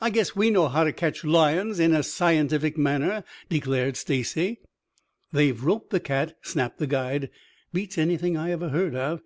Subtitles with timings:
[0.00, 4.58] I guess we know how to catch lions in a scientific manner," declared Stacy.
[5.32, 7.30] "They've roped the cat," snapped the guide.
[7.72, 9.20] "Beats anything I ever heard of."